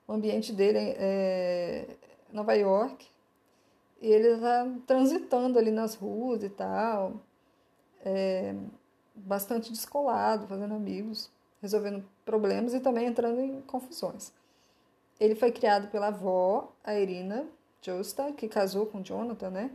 O 0.07 0.13
ambiente 0.13 0.53
dele 0.53 0.79
é, 0.79 0.95
é 0.99 1.97
Nova 2.31 2.53
York. 2.55 3.07
E 4.01 4.07
ele 4.09 4.29
está 4.29 4.69
transitando 4.87 5.59
ali 5.59 5.71
nas 5.71 5.95
ruas 5.95 6.43
e 6.43 6.51
tal. 6.51 7.15
É, 8.05 8.55
bastante 9.15 9.73
descolado, 9.73 10.47
fazendo 10.47 10.75
amigos, 10.75 11.31
resolvendo 11.63 12.05
problemas 12.25 12.75
e 12.75 12.81
também 12.81 13.07
entrando 13.07 13.41
em 13.41 13.63
confusões. 13.63 14.33
Ele 15.19 15.35
foi 15.35 15.51
criado 15.51 15.89
pela 15.89 16.09
avó, 16.09 16.73
a 16.85 16.95
Irina 16.95 17.47
Joestar, 17.81 18.33
que 18.33 18.49
casou 18.49 18.87
com 18.87 19.03
Jonathan, 19.03 19.51
né? 19.51 19.71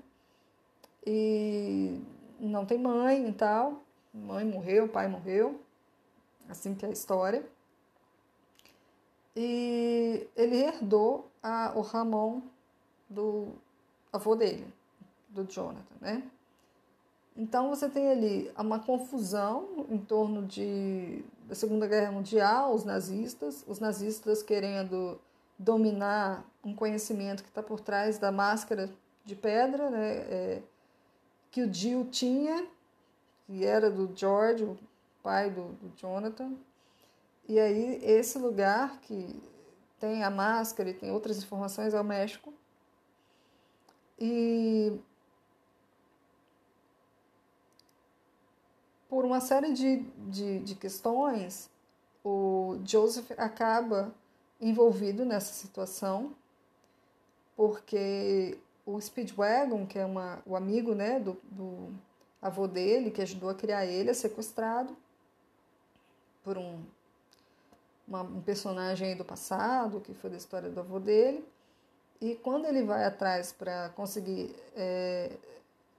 E 1.05 1.99
não 2.39 2.65
tem 2.65 2.77
mãe 2.77 3.27
e 3.27 3.33
tal. 3.33 3.81
Mãe 4.13 4.45
morreu, 4.45 4.87
pai 4.87 5.07
morreu. 5.07 5.59
Assim 6.49 6.75
que 6.75 6.85
é 6.85 6.89
a 6.89 6.91
história. 6.91 7.43
E 9.35 10.27
ele 10.35 10.57
herdou 10.57 11.29
a, 11.41 11.71
o 11.75 11.81
Ramon 11.81 12.41
do 13.09 13.53
avô 14.11 14.35
dele, 14.35 14.67
do 15.29 15.45
Jonathan, 15.45 15.95
né? 16.01 16.23
Então 17.35 17.69
você 17.69 17.89
tem 17.89 18.09
ali 18.09 18.51
uma 18.57 18.79
confusão 18.79 19.85
em 19.89 19.97
torno 19.97 20.45
de, 20.45 21.23
da 21.47 21.55
Segunda 21.55 21.87
Guerra 21.87 22.11
Mundial, 22.11 22.75
os 22.75 22.83
nazistas, 22.83 23.63
os 23.67 23.79
nazistas 23.79 24.43
querendo 24.43 25.17
dominar 25.57 26.45
um 26.63 26.75
conhecimento 26.75 27.43
que 27.43 27.49
está 27.49 27.61
por 27.61 27.79
trás 27.79 28.17
da 28.17 28.31
máscara 28.31 28.89
de 29.23 29.35
pedra, 29.35 29.89
né, 29.89 30.13
é, 30.13 30.61
que 31.49 31.61
o 31.61 31.73
Jill 31.73 32.09
tinha, 32.09 32.67
que 33.45 33.65
era 33.65 33.89
do 33.89 34.11
George, 34.15 34.63
o 34.63 34.77
pai 35.21 35.49
do, 35.49 35.73
do 35.73 35.91
Jonathan. 35.95 36.53
E 37.47 37.59
aí, 37.59 37.99
esse 38.03 38.37
lugar 38.37 38.99
que 39.01 39.41
tem 39.99 40.23
a 40.23 40.29
máscara 40.29 40.89
e 40.89 40.93
tem 40.93 41.11
outras 41.11 41.37
informações 41.37 41.93
é 41.93 42.01
o 42.01 42.03
México. 42.03 42.53
E 44.19 44.99
por 49.09 49.25
uma 49.25 49.41
série 49.41 49.73
de, 49.73 49.97
de, 50.29 50.59
de 50.59 50.75
questões, 50.75 51.69
o 52.23 52.79
Joseph 52.85 53.31
acaba 53.37 54.13
envolvido 54.61 55.25
nessa 55.25 55.53
situação, 55.53 56.35
porque 57.55 58.57
o 58.85 58.99
Speedwagon, 59.01 59.85
que 59.85 59.97
é 59.97 60.05
uma, 60.05 60.41
o 60.45 60.55
amigo 60.55 60.93
né, 60.93 61.19
do, 61.19 61.37
do 61.43 61.89
avô 62.41 62.67
dele, 62.67 63.11
que 63.11 63.21
ajudou 63.21 63.49
a 63.49 63.55
criar 63.55 63.85
ele, 63.85 64.09
é 64.09 64.13
sequestrado 64.13 64.95
por 66.43 66.57
um, 66.57 66.83
uma, 68.07 68.21
um 68.21 68.41
personagem 68.41 69.15
do 69.15 69.25
passado, 69.25 70.01
que 70.01 70.13
foi 70.13 70.29
da 70.29 70.37
história 70.37 70.69
do 70.69 70.79
avô 70.79 70.99
dele. 70.99 71.45
E 72.19 72.35
quando 72.35 72.65
ele 72.65 72.83
vai 72.83 73.03
atrás 73.03 73.51
para 73.51 73.89
conseguir 73.89 74.55
é, 74.75 75.31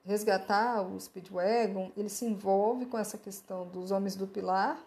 resgatar 0.04 0.83
o 0.83 0.99
Speedwagon, 1.00 1.90
ele 1.97 2.09
se 2.09 2.25
envolve 2.25 2.87
com 2.87 2.99
essa 2.99 3.19
questão 3.19 3.66
dos 3.69 3.90
homens 3.90 4.14
do 4.14 4.26
pilar, 4.26 4.81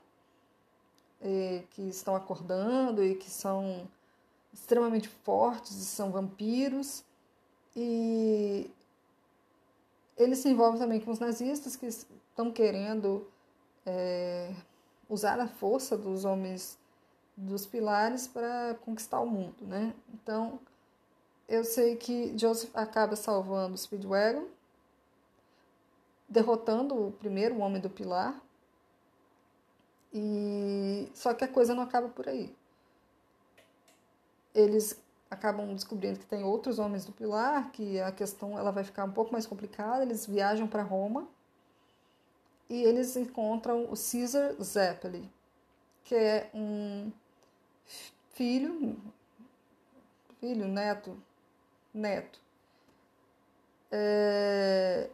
que 1.72 1.82
estão 1.84 2.16
acordando 2.16 3.04
e 3.04 3.16
que 3.16 3.30
são 3.30 3.88
extremamente 4.54 5.08
fortes 5.10 5.76
e 5.76 5.86
são 5.86 6.12
vampiros. 6.12 7.04
E 7.76 8.70
ele 10.18 10.36
se 10.36 10.50
envolve 10.50 10.78
também 10.78 11.00
com 11.00 11.12
os 11.12 11.20
nazistas 11.20 11.76
que 11.76 11.88
estão 11.88 12.52
querendo 12.52 13.28
é, 13.86 14.54
usar 15.10 15.40
a 15.40 15.48
força 15.48 15.98
dos 15.98 16.26
homens 16.26 16.78
dos 17.36 17.66
pilares 17.66 18.28
para 18.28 18.76
conquistar 18.86 19.20
o 19.20 19.26
mundo, 19.26 19.66
né? 19.66 19.94
Então, 20.14 20.60
eu 21.50 21.64
sei 21.64 21.98
que 21.98 22.36
Joseph 22.38 22.72
acaba 22.74 23.16
salvando 23.16 23.76
o 23.76 23.78
Speedwagon, 23.78 24.48
derrotando 26.30 27.08
o 27.08 27.12
primeiro 27.12 27.60
homem 27.60 27.82
do 27.82 27.90
pilar, 27.90 28.42
e 30.14 30.55
só 31.16 31.34
que 31.34 31.46
a 31.46 31.48
coisa 31.48 31.74
não 31.74 31.82
acaba 31.82 32.10
por 32.10 32.28
aí. 32.28 32.54
Eles 34.54 35.02
acabam 35.32 35.74
descobrindo 35.74 36.20
que 36.20 36.26
tem 36.26 36.44
outros 36.44 36.78
homens 36.78 37.06
do 37.06 37.14
pilar, 37.14 37.72
que 37.72 38.00
a 38.02 38.12
questão 38.12 38.60
ela 38.60 38.72
vai 38.72 38.84
ficar 38.84 39.06
um 39.06 39.12
pouco 39.12 39.32
mais 39.32 39.46
complicada. 39.48 40.04
Eles 40.04 40.26
viajam 40.26 40.68
para 40.68 40.84
Roma 40.84 41.28
e 42.70 42.84
eles 42.84 43.16
encontram 43.16 43.86
o 43.86 43.94
Caesar 43.96 44.54
Zeppeli, 44.62 45.32
que 46.04 46.16
é 46.16 46.50
um 46.54 47.12
filho, 48.34 48.98
filho, 50.42 50.68
neto, 50.68 51.18
neto. 51.94 52.42
É, 53.90 55.10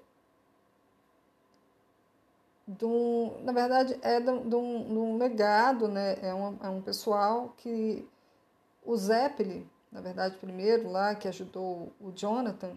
do, 2.80 3.34
na 3.44 3.51
verdade, 3.51 3.98
é 4.01 4.20
de, 4.20 4.25
de, 4.25 4.56
um, 4.56 4.88
de 4.88 4.98
um 4.98 5.18
legado, 5.18 5.88
né? 5.88 6.18
é, 6.22 6.34
um, 6.34 6.58
é 6.62 6.70
um 6.70 6.82
pessoal 6.82 7.54
que 7.58 8.08
o 8.84 8.96
Zeppeli, 8.96 9.68
na 9.92 10.01
verdade, 10.01 10.38
primeiro 10.38 10.90
lá, 10.90 11.16
que 11.16 11.28
ajudou 11.28 11.92
o 12.00 12.12
Jonathan 12.12 12.74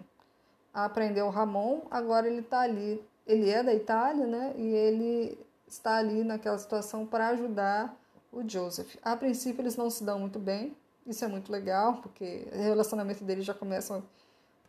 a 0.73 0.85
aprender 0.85 1.23
o 1.23 1.31
Ramon, 1.31 1.83
agora 1.91 2.27
ele 2.27 2.41
está 2.41 2.61
ali. 2.61 3.03
Ele 3.27 3.49
é 3.49 3.63
da 3.63 3.73
Itália, 3.73 4.27
né? 4.27 4.53
E 4.57 4.67
ele 4.67 5.39
está 5.67 5.97
ali 5.97 6.25
naquela 6.25 6.59
situação 6.59 7.07
para 7.07 7.29
ajudar 7.29 7.97
o 8.33 8.47
Joseph. 8.47 8.97
A 9.03 9.17
princípio, 9.17 9.63
eles 9.63 9.77
não 9.77 9.89
se 9.89 10.03
dão 10.03 10.19
muito 10.19 10.39
bem, 10.39 10.77
isso 11.07 11.25
é 11.25 11.29
muito 11.29 11.51
legal, 11.51 11.99
porque 12.03 12.49
o 12.53 12.59
relacionamento 12.59 13.23
deles 13.23 13.45
já 13.45 13.55
começa 13.55 14.03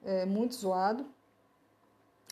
é, 0.04 0.26
muito 0.26 0.56
zoado. 0.56 1.06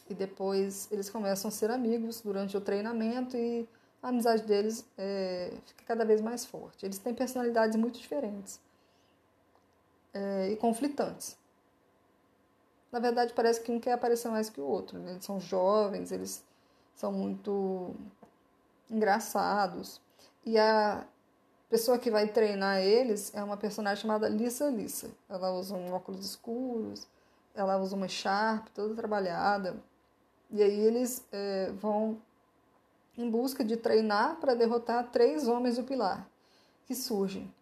E 0.09 0.13
depois 0.13 0.87
eles 0.91 1.09
começam 1.09 1.49
a 1.49 1.51
ser 1.51 1.71
amigos 1.71 2.21
durante 2.21 2.55
o 2.57 2.61
treinamento 2.61 3.37
e 3.37 3.67
a 4.01 4.09
amizade 4.09 4.43
deles 4.43 4.85
é, 4.97 5.53
fica 5.65 5.85
cada 5.85 6.03
vez 6.03 6.19
mais 6.19 6.45
forte. 6.45 6.85
Eles 6.85 6.97
têm 6.97 7.13
personalidades 7.13 7.77
muito 7.77 7.97
diferentes 7.97 8.59
é, 10.13 10.49
e 10.51 10.57
conflitantes. 10.57 11.37
Na 12.91 12.99
verdade, 12.99 13.33
parece 13.33 13.61
que 13.61 13.71
um 13.71 13.79
quer 13.79 13.93
aparecer 13.93 14.29
mais 14.29 14.49
que 14.49 14.61
o 14.61 14.65
outro. 14.65 14.99
Né? 14.99 15.13
Eles 15.13 15.25
são 15.25 15.39
jovens, 15.39 16.11
eles 16.11 16.43
são 16.95 17.11
muito 17.11 17.95
engraçados. 18.89 19.99
E 20.45 20.57
a 20.59 21.05
pessoa 21.69 21.97
que 21.97 22.11
vai 22.11 22.27
treinar 22.27 22.79
eles 22.79 23.33
é 23.33 23.43
uma 23.43 23.57
personagem 23.57 24.01
chamada 24.01 24.29
Lisa 24.29 24.69
Lisa. 24.69 25.09
Ela 25.27 25.51
usa 25.53 25.75
um 25.75 25.91
óculos 25.91 26.23
escuros, 26.23 27.07
ela 27.55 27.77
usa 27.77 27.95
uma 27.95 28.07
Sharp 28.07 28.67
toda 28.75 28.93
trabalhada. 28.93 29.75
E 30.53 30.63
aí 30.63 30.79
eles 30.79 31.25
é, 31.33 31.71
vão 31.73 32.21
em 33.17 33.29
busca 33.29 33.61
de 33.63 33.75
treinar 33.75 34.37
para 34.37 34.55
derrotar 34.55 35.11
três 35.11 35.47
homens 35.47 35.75
do 35.75 35.83
pilar 35.83 36.25
que 36.85 36.95
surgem 36.95 37.53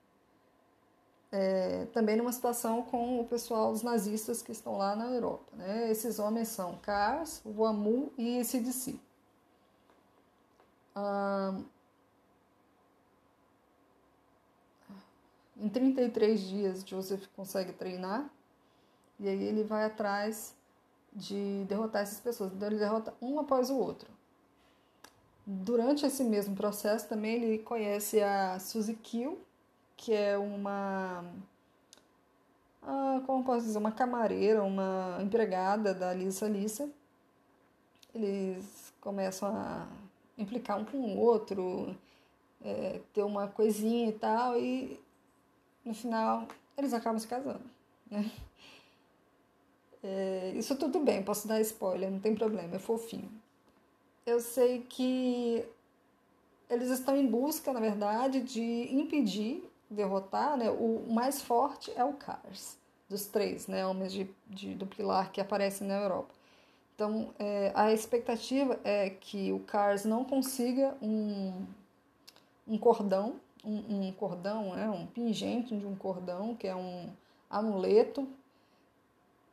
é, 1.31 1.85
também 1.93 2.17
numa 2.17 2.31
situação 2.31 2.83
com 2.83 3.21
o 3.21 3.25
pessoal, 3.25 3.71
os 3.71 3.81
nazistas 3.81 4.41
que 4.41 4.51
estão 4.51 4.77
lá 4.77 4.95
na 4.95 5.05
Europa. 5.05 5.55
Né? 5.55 5.89
Esses 5.89 6.19
homens 6.19 6.49
são 6.49 6.77
Kars, 6.79 7.41
Wamu 7.45 8.11
e. 8.17 8.41
Ah, 10.93 11.57
em 15.55 15.69
33 15.69 16.41
dias, 16.41 16.83
Joseph 16.85 17.25
consegue 17.35 17.71
treinar 17.71 18.29
e 19.19 19.29
aí 19.29 19.41
ele 19.41 19.63
vai 19.63 19.85
atrás 19.85 20.53
de 21.13 21.65
derrotar 21.67 22.03
essas 22.03 22.19
pessoas. 22.19 22.53
Então 22.53 22.67
ele 22.67 22.77
derrota 22.77 23.13
um 23.21 23.39
após 23.39 23.69
o 23.69 23.77
outro. 23.77 24.09
Durante 25.45 26.05
esse 26.05 26.23
mesmo 26.23 26.55
processo 26.55 27.09
também 27.09 27.35
ele 27.35 27.59
conhece 27.59 28.21
a 28.21 28.59
Suzy 28.59 28.93
Kill, 28.95 29.39
que 29.97 30.13
é 30.13 30.37
uma. 30.37 31.25
Ah, 32.81 33.21
como 33.25 33.43
posso 33.43 33.65
dizer? 33.65 33.77
Uma 33.77 33.91
camareira, 33.91 34.63
uma 34.63 35.17
empregada 35.21 35.93
da 35.93 36.13
Lisa 36.13 36.47
Lisa. 36.47 36.89
Eles 38.13 38.93
começam 39.01 39.49
a 39.49 39.87
implicar 40.37 40.77
um 40.77 40.85
com 40.85 40.97
o 40.97 41.17
outro, 41.19 41.95
é, 42.63 43.01
ter 43.13 43.23
uma 43.23 43.47
coisinha 43.47 44.09
e 44.09 44.13
tal, 44.13 44.57
e 44.59 44.99
no 45.83 45.93
final 45.93 46.47
eles 46.77 46.93
acabam 46.93 47.19
se 47.19 47.27
casando. 47.27 47.63
Né? 48.09 48.29
É, 50.03 50.53
isso 50.55 50.75
tudo 50.75 50.99
bem, 50.99 51.23
posso 51.23 51.47
dar 51.47 51.61
spoiler, 51.61 52.09
não 52.09 52.19
tem 52.19 52.33
problema, 52.33 52.75
é 52.75 52.79
fofinho. 52.79 53.29
Eu 54.25 54.39
sei 54.39 54.81
que 54.81 55.63
eles 56.69 56.89
estão 56.89 57.15
em 57.17 57.27
busca, 57.27 57.73
na 57.73 57.79
verdade, 57.79 58.41
de 58.41 58.61
impedir 58.95 59.69
derrotar, 59.89 60.55
né, 60.57 60.71
o 60.71 61.05
mais 61.09 61.41
forte 61.41 61.91
é 61.95 62.03
o 62.03 62.13
Cars, 62.13 62.77
dos 63.09 63.25
três 63.25 63.67
né, 63.67 63.85
homens 63.85 64.13
de, 64.13 64.29
de, 64.47 64.73
do 64.73 64.87
pilar 64.87 65.31
que 65.31 65.41
aparecem 65.41 65.85
na 65.85 65.95
Europa. 65.95 66.33
Então, 66.95 67.33
é, 67.37 67.71
a 67.75 67.91
expectativa 67.91 68.79
é 68.83 69.09
que 69.09 69.51
o 69.51 69.59
Cars 69.59 70.05
não 70.05 70.23
consiga 70.23 70.95
um, 71.01 71.65
um 72.67 72.77
cordão, 72.77 73.35
um, 73.65 74.07
um 74.07 74.11
cordão, 74.13 74.73
né, 74.75 74.89
um 74.89 75.05
pingente 75.07 75.75
de 75.75 75.85
um 75.85 75.95
cordão, 75.95 76.55
que 76.55 76.67
é 76.67 76.75
um 76.75 77.09
amuleto, 77.49 78.27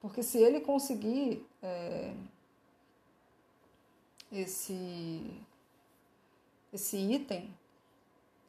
porque 0.01 0.23
se 0.23 0.39
ele 0.39 0.61
conseguir 0.61 1.47
é, 1.63 2.15
esse, 4.31 5.43
esse 6.73 6.97
item, 6.97 7.55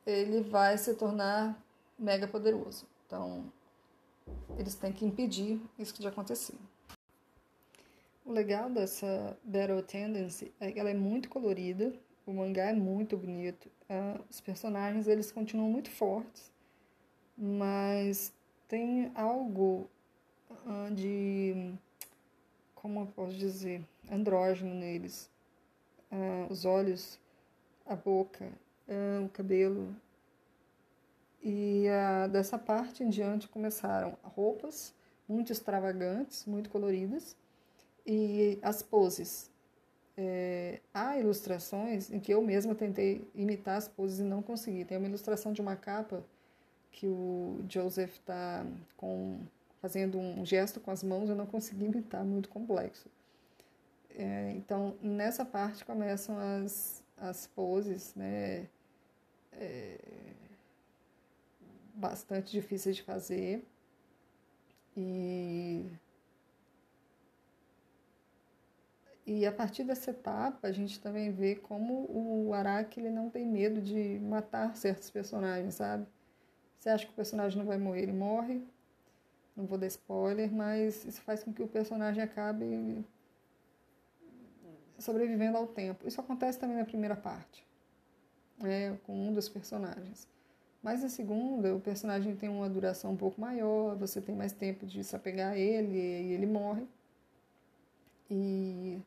ele 0.06 0.42
vai 0.42 0.78
se 0.78 0.94
tornar 0.96 1.62
mega 1.98 2.28
poderoso. 2.28 2.88
Então, 3.06 3.52
eles 4.58 4.76
têm 4.76 4.92
que 4.92 5.06
impedir 5.06 5.62
isso 5.78 6.00
de 6.00 6.08
acontecer. 6.08 6.56
O 8.26 8.32
legal 8.32 8.70
dessa 8.70 9.38
Battle 9.44 9.82
Tendency 9.82 10.54
é 10.60 10.72
que 10.72 10.80
ela 10.80 10.90
é 10.90 10.94
muito 10.94 11.30
colorida, 11.30 11.94
o 12.26 12.34
mangá 12.34 12.66
é 12.66 12.74
muito 12.74 13.18
bonito, 13.18 13.72
os 14.30 14.40
personagens 14.40 15.08
eles 15.08 15.32
continuam 15.32 15.70
muito 15.70 15.90
fortes, 15.90 16.52
mas 17.36 18.32
tem 18.68 19.12
algo 19.16 19.90
de, 20.94 21.74
como 22.76 23.02
eu 23.02 23.08
posso 23.08 23.38
dizer, 23.38 23.84
andrógeno 24.12 24.74
neles. 24.74 25.30
Uh, 26.12 26.52
os 26.52 26.66
olhos, 26.66 27.20
a 27.86 27.96
boca, 27.96 28.52
o 29.24 29.30
cabelo, 29.30 29.96
e 31.44 31.86
uh, 31.88 32.28
dessa 32.30 32.58
parte 32.58 33.04
em 33.04 33.10
diante 33.10 33.48
começaram 33.48 34.18
roupas 34.24 34.94
muito 35.28 35.52
extravagantes, 35.52 36.46
muito 36.46 36.70
coloridas, 36.70 37.38
e 38.06 38.58
as 38.64 38.82
poses. 38.82 39.52
É, 40.18 40.82
há 40.94 41.18
ilustrações 41.18 42.12
em 42.12 42.20
que 42.20 42.34
eu 42.34 42.42
mesma 42.42 42.76
tentei 42.76 43.26
imitar 43.34 43.78
as 43.78 43.88
poses 43.88 44.20
e 44.20 44.24
não 44.24 44.42
consegui. 44.42 44.84
Tem 44.84 44.98
uma 44.98 45.08
ilustração 45.08 45.54
de 45.54 45.62
uma 45.62 45.76
capa 45.76 46.26
que 46.92 47.08
o 47.08 47.64
Joseph 47.70 48.16
está 48.16 48.66
fazendo 49.82 50.18
um 50.20 50.46
gesto 50.46 50.80
com 50.80 50.92
as 50.92 51.04
mãos, 51.04 51.30
eu 51.30 51.36
não 51.36 51.46
consegui 51.46 51.86
imitar, 51.86 52.24
muito 52.24 52.50
complexo. 52.50 53.10
É, 54.12 54.52
então, 54.52 54.96
nessa 55.02 55.46
parte 55.46 55.86
começam 55.86 56.38
as, 56.38 57.04
as 57.18 57.48
poses, 57.48 58.14
né? 58.16 58.68
É, 59.54 59.98
bastante 61.94 62.52
difíceis 62.52 62.96
de 62.96 63.04
fazer. 63.04 63.66
E, 64.96 65.86
e 69.26 69.46
a 69.46 69.52
partir 69.52 69.84
dessa 69.84 70.12
etapa, 70.12 70.68
a 70.68 70.72
gente 70.72 71.00
também 71.00 71.32
vê 71.32 71.56
como 71.56 72.06
o 72.10 72.54
Araki 72.54 73.00
ele 73.00 73.10
não 73.10 73.30
tem 73.30 73.46
medo 73.46 73.82
de 73.82 74.20
matar 74.20 74.76
certos 74.76 75.10
personagens, 75.10 75.76
sabe? 75.76 76.06
Você 76.80 76.90
acha 76.90 77.06
que 77.06 77.12
o 77.12 77.16
personagem 77.16 77.58
não 77.58 77.66
vai 77.66 77.78
morrer, 77.78 78.04
ele 78.04 78.14
morre. 78.14 78.64
Não 79.60 79.66
vou 79.66 79.78
dar 79.78 79.88
spoiler, 79.88 80.50
mas 80.50 81.04
isso 81.04 81.22
faz 81.22 81.44
com 81.44 81.52
que 81.52 81.62
o 81.62 81.68
personagem 81.68 82.24
acabe 82.24 83.04
sobrevivendo 84.98 85.58
ao 85.58 85.68
tempo. 85.68 86.08
Isso 86.08 86.22
acontece 86.22 86.58
também 86.58 86.78
na 86.78 86.86
primeira 86.86 87.14
parte, 87.14 87.68
né, 88.58 88.98
com 89.06 89.14
um 89.14 89.34
dos 89.34 89.50
personagens. 89.50 90.26
Mas 90.82 91.04
na 91.04 91.10
segunda, 91.10 91.76
o 91.76 91.82
personagem 91.82 92.38
tem 92.38 92.48
uma 92.48 92.70
duração 92.70 93.12
um 93.12 93.18
pouco 93.18 93.42
maior, 93.42 93.98
você 93.98 94.22
tem 94.22 94.34
mais 94.34 94.54
tempo 94.54 94.86
de 94.86 95.04
se 95.04 95.14
apegar 95.14 95.52
a 95.52 95.58
ele 95.58 95.98
e 95.98 96.32
ele 96.32 96.46
morre. 96.46 96.88
E 98.32 99.02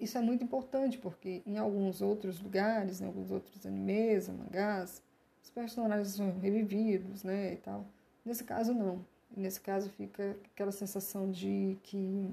isso 0.00 0.16
é 0.16 0.22
muito 0.22 0.42
importante, 0.42 0.96
porque 0.96 1.42
em 1.44 1.58
alguns 1.58 2.00
outros 2.00 2.40
lugares, 2.40 3.02
em 3.02 3.04
alguns 3.04 3.30
outros 3.30 3.66
animes, 3.66 4.26
mangás, 4.30 5.02
os 5.42 5.50
personagens 5.50 6.08
são 6.08 6.38
revividos, 6.38 7.22
né, 7.22 7.54
e 7.54 7.56
tal. 7.56 7.86
Nesse 8.24 8.44
caso, 8.44 8.72
não. 8.72 9.04
Nesse 9.36 9.60
caso, 9.60 9.90
fica 9.90 10.36
aquela 10.52 10.72
sensação 10.72 11.30
de 11.30 11.76
que 11.82 12.32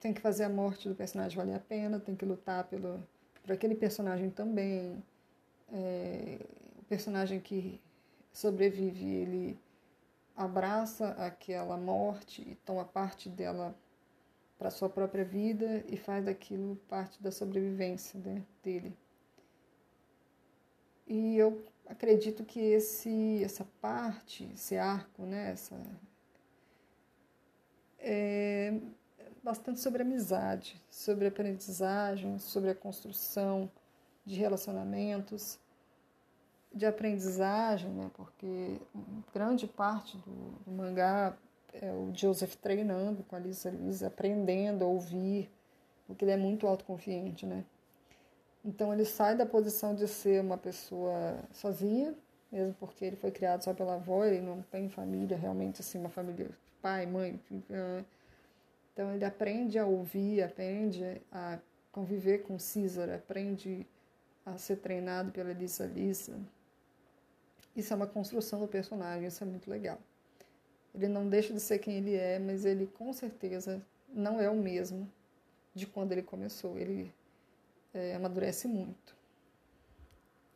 tem 0.00 0.12
que 0.12 0.20
fazer 0.20 0.44
a 0.44 0.48
morte 0.48 0.88
do 0.88 0.94
personagem 0.94 1.36
valer 1.36 1.54
a 1.54 1.60
pena, 1.60 2.00
tem 2.00 2.16
que 2.16 2.24
lutar 2.24 2.64
pelo, 2.64 3.02
por 3.42 3.52
aquele 3.52 3.74
personagem 3.74 4.30
também. 4.30 5.02
É, 5.72 6.38
o 6.78 6.84
personagem 6.84 7.40
que 7.40 7.80
sobrevive, 8.32 9.06
ele 9.06 9.58
abraça 10.36 11.10
aquela 11.10 11.76
morte 11.76 12.42
e 12.42 12.54
toma 12.64 12.84
parte 12.84 13.28
dela 13.28 13.74
para 14.58 14.70
sua 14.70 14.88
própria 14.88 15.24
vida 15.24 15.84
e 15.88 15.96
faz 15.96 16.24
daquilo 16.24 16.76
parte 16.88 17.22
da 17.22 17.30
sobrevivência 17.30 18.18
né, 18.20 18.42
dele. 18.62 18.96
E 21.08 21.36
eu 21.38 21.64
acredito 21.86 22.44
que 22.44 22.60
esse, 22.60 23.42
essa 23.42 23.66
parte, 23.80 24.46
esse 24.54 24.76
arco, 24.76 25.22
né, 25.22 25.52
essa, 25.52 25.74
é 27.98 28.74
bastante 29.42 29.80
sobre 29.80 30.02
amizade, 30.02 30.80
sobre 30.90 31.26
aprendizagem, 31.26 32.38
sobre 32.38 32.68
a 32.68 32.74
construção 32.74 33.70
de 34.26 34.34
relacionamentos, 34.34 35.58
de 36.74 36.84
aprendizagem, 36.84 37.90
né, 37.90 38.10
porque 38.12 38.78
grande 39.32 39.66
parte 39.66 40.18
do, 40.18 40.50
do 40.66 40.70
mangá 40.70 41.34
é 41.72 41.90
o 41.90 42.12
Joseph 42.14 42.54
treinando 42.56 43.22
com 43.24 43.34
a 43.34 43.38
Lisa 43.38 43.70
Lisa, 43.70 44.08
aprendendo 44.08 44.84
a 44.84 44.88
ouvir, 44.88 45.50
porque 46.06 46.24
ele 46.24 46.32
é 46.32 46.36
muito 46.36 46.66
autoconfiante, 46.66 47.46
né? 47.46 47.64
Então 48.68 48.92
ele 48.92 49.06
sai 49.06 49.34
da 49.34 49.46
posição 49.46 49.94
de 49.94 50.06
ser 50.06 50.42
uma 50.42 50.58
pessoa 50.58 51.38
sozinha, 51.50 52.14
mesmo 52.52 52.74
porque 52.74 53.02
ele 53.02 53.16
foi 53.16 53.30
criado 53.30 53.64
só 53.64 53.72
pela 53.72 53.94
avó, 53.94 54.26
ele 54.26 54.42
não 54.42 54.60
tem 54.60 54.90
família, 54.90 55.38
realmente 55.38 55.80
assim, 55.80 55.98
uma 55.98 56.10
família, 56.10 56.50
pai, 56.82 57.06
mãe. 57.06 57.40
Então 58.92 59.14
ele 59.14 59.24
aprende 59.24 59.78
a 59.78 59.86
ouvir, 59.86 60.42
aprende 60.42 61.02
a 61.32 61.58
conviver 61.90 62.42
com 62.42 62.58
César, 62.58 63.10
aprende 63.14 63.86
a 64.44 64.58
ser 64.58 64.76
treinado 64.76 65.32
pela 65.32 65.54
Lisa 65.54 65.86
Lisa. 65.86 66.38
Isso 67.74 67.94
é 67.94 67.96
uma 67.96 68.06
construção 68.06 68.60
do 68.60 68.68
personagem, 68.68 69.28
isso 69.28 69.42
é 69.42 69.46
muito 69.46 69.70
legal. 69.70 69.98
Ele 70.94 71.08
não 71.08 71.26
deixa 71.26 71.54
de 71.54 71.60
ser 71.60 71.78
quem 71.78 71.96
ele 71.96 72.14
é, 72.14 72.38
mas 72.38 72.66
ele 72.66 72.86
com 72.86 73.14
certeza 73.14 73.80
não 74.12 74.38
é 74.38 74.50
o 74.50 74.56
mesmo 74.56 75.10
de 75.74 75.86
quando 75.86 76.12
ele 76.12 76.22
começou. 76.22 76.76
Ele 76.76 77.10
é, 77.94 78.14
amadurece 78.14 78.68
muito. 78.68 79.17